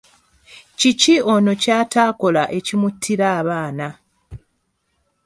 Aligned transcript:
Kiki 0.79 1.15
ono 1.33 1.51
kyatakola 1.61 2.43
ekimuttira 2.57 3.25
abaana? 3.39 3.87